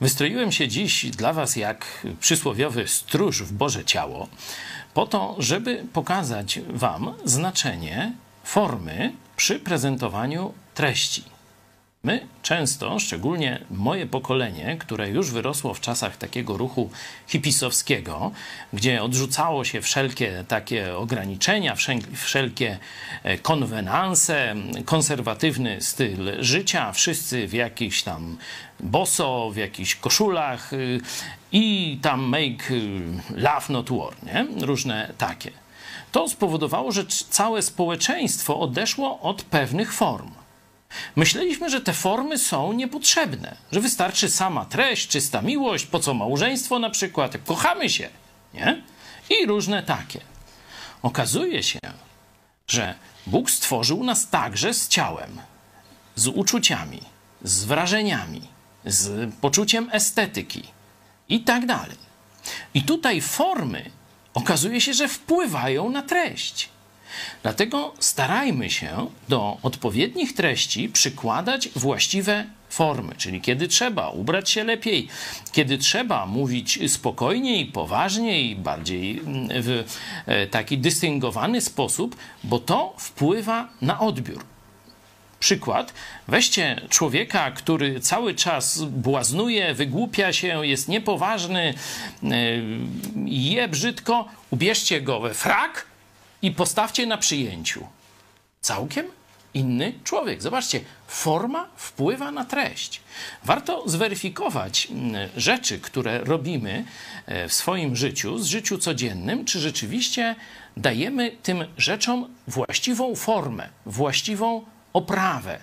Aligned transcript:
Wystroiłem 0.00 0.52
się 0.52 0.68
dziś 0.68 1.06
dla 1.10 1.32
Was 1.32 1.56
jak 1.56 2.06
przysłowiowy 2.20 2.88
stróż 2.88 3.42
w 3.42 3.52
Boże 3.52 3.84
ciało, 3.84 4.28
po 4.94 5.06
to, 5.06 5.36
żeby 5.38 5.86
pokazać 5.92 6.60
Wam 6.68 7.14
znaczenie 7.24 8.12
formy 8.44 9.12
przy 9.36 9.60
prezentowaniu 9.60 10.52
treści. 10.74 11.35
My 12.06 12.26
często, 12.42 12.98
szczególnie 12.98 13.60
moje 13.70 14.06
pokolenie, 14.06 14.76
które 14.76 15.10
już 15.10 15.30
wyrosło 15.30 15.74
w 15.74 15.80
czasach 15.80 16.16
takiego 16.16 16.56
ruchu 16.56 16.90
hipisowskiego, 17.26 18.30
gdzie 18.72 19.02
odrzucało 19.02 19.64
się 19.64 19.80
wszelkie 19.80 20.44
takie 20.48 20.96
ograniczenia, 20.96 21.74
wszelkie 22.14 22.78
e, 23.22 23.38
konwenanse, 23.38 24.54
konserwatywny 24.84 25.80
styl 25.80 26.44
życia, 26.44 26.92
wszyscy 26.92 27.48
w 27.48 27.52
jakichś 27.52 28.02
tam 28.02 28.36
boso, 28.80 29.50
w 29.50 29.56
jakichś 29.56 29.94
koszulach 29.94 30.72
y, 30.72 31.00
i 31.52 31.98
tam 32.02 32.20
make 32.20 32.70
y, 32.70 33.00
love 33.30 33.66
not 33.68 33.90
war, 33.90 34.12
nie? 34.22 34.66
różne 34.66 35.12
takie. 35.18 35.50
To 36.12 36.28
spowodowało, 36.28 36.92
że 36.92 37.06
całe 37.30 37.62
społeczeństwo 37.62 38.60
odeszło 38.60 39.20
od 39.20 39.42
pewnych 39.42 39.92
form. 39.92 40.45
Myśleliśmy, 41.16 41.70
że 41.70 41.80
te 41.80 41.92
formy 41.92 42.38
są 42.38 42.72
niepotrzebne, 42.72 43.56
że 43.72 43.80
wystarczy 43.80 44.30
sama 44.30 44.64
treść, 44.64 45.08
czysta 45.08 45.42
miłość, 45.42 45.86
po 45.86 46.00
co 46.00 46.14
małżeństwo 46.14 46.78
na 46.78 46.90
przykład, 46.90 47.36
kochamy 47.46 47.90
się, 47.90 48.08
nie? 48.54 48.82
I 49.30 49.46
różne 49.46 49.82
takie. 49.82 50.20
Okazuje 51.02 51.62
się, 51.62 51.78
że 52.68 52.94
Bóg 53.26 53.50
stworzył 53.50 54.04
nas 54.04 54.28
także 54.30 54.74
z 54.74 54.88
ciałem, 54.88 55.40
z 56.14 56.26
uczuciami, 56.26 57.00
z 57.42 57.64
wrażeniami, 57.64 58.42
z 58.84 59.34
poczuciem 59.34 59.88
estetyki 59.92 60.62
i 61.28 61.40
tak 61.40 61.66
dalej. 61.66 61.96
I 62.74 62.82
tutaj 62.82 63.20
formy 63.20 63.90
okazuje 64.34 64.80
się, 64.80 64.94
że 64.94 65.08
wpływają 65.08 65.90
na 65.90 66.02
treść. 66.02 66.68
Dlatego 67.42 67.94
starajmy 67.98 68.70
się 68.70 69.06
do 69.28 69.58
odpowiednich 69.62 70.34
treści 70.34 70.88
przykładać 70.88 71.68
właściwe 71.68 72.44
formy, 72.70 73.14
czyli 73.16 73.40
kiedy 73.40 73.68
trzeba 73.68 74.08
ubrać 74.08 74.50
się 74.50 74.64
lepiej, 74.64 75.08
kiedy 75.52 75.78
trzeba 75.78 76.26
mówić 76.26 76.92
spokojniej, 76.92 77.66
poważniej, 77.66 78.56
bardziej 78.56 79.18
mm, 79.18 79.48
w 79.62 79.84
e, 80.26 80.46
taki 80.46 80.78
dystyngowany 80.78 81.60
sposób, 81.60 82.16
bo 82.44 82.58
to 82.58 82.94
wpływa 82.98 83.68
na 83.82 84.00
odbiór. 84.00 84.44
Przykład. 85.40 85.94
Weźcie 86.28 86.80
człowieka, 86.88 87.50
który 87.50 88.00
cały 88.00 88.34
czas 88.34 88.82
błaznuje, 88.84 89.74
wygłupia 89.74 90.32
się, 90.32 90.66
jest 90.66 90.88
niepoważny, 90.88 91.74
e, 92.22 92.28
je 93.26 93.68
brzydko, 93.68 94.28
ubierzcie 94.50 95.00
go 95.00 95.20
we 95.20 95.34
frak 95.34 95.86
i 96.42 96.50
postawcie 96.50 97.06
na 97.06 97.18
przyjęciu. 97.18 97.86
Całkiem 98.60 99.06
inny 99.56 99.92
człowiek. 100.04 100.42
Zobaczcie, 100.42 100.80
forma 101.06 101.68
wpływa 101.76 102.30
na 102.30 102.44
treść. 102.44 103.00
Warto 103.44 103.88
zweryfikować 103.88 104.88
mm, 104.90 105.28
rzeczy, 105.36 105.78
które 105.78 106.24
robimy 106.24 106.84
e, 107.26 107.48
w 107.48 107.54
swoim 107.54 107.96
życiu, 107.96 108.38
z 108.38 108.46
życiu 108.46 108.78
codziennym, 108.78 109.44
czy 109.44 109.60
rzeczywiście 109.60 110.34
dajemy 110.76 111.36
tym 111.42 111.64
rzeczom 111.78 112.28
właściwą 112.48 113.14
formę, 113.14 113.68
właściwą 113.86 114.64
oprawę. 114.92 115.58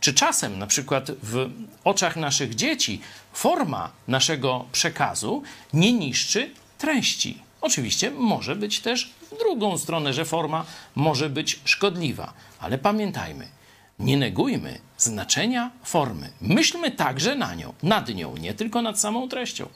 Czy 0.00 0.14
czasem, 0.14 0.58
na 0.58 0.66
przykład 0.66 1.10
w 1.22 1.50
oczach 1.84 2.16
naszych 2.16 2.54
dzieci, 2.54 3.00
forma 3.32 3.90
naszego 4.08 4.64
przekazu 4.72 5.42
nie 5.72 5.92
niszczy 5.92 6.50
treści. 6.78 7.43
Oczywiście 7.64 8.10
może 8.10 8.56
być 8.56 8.80
też 8.80 9.10
w 9.32 9.38
drugą 9.38 9.78
stronę, 9.78 10.12
że 10.12 10.24
forma 10.24 10.64
może 10.94 11.30
być 11.30 11.60
szkodliwa, 11.64 12.32
ale 12.60 12.78
pamiętajmy, 12.78 13.48
nie 13.98 14.16
negujmy 14.16 14.78
znaczenia 14.98 15.70
formy. 15.84 16.30
Myślmy 16.40 16.90
także 16.90 17.34
na 17.34 17.54
nią, 17.54 17.72
nad 17.82 18.14
nią, 18.14 18.36
nie 18.36 18.54
tylko 18.54 18.82
nad 18.82 19.00
samą 19.00 19.28
treścią. 19.28 19.68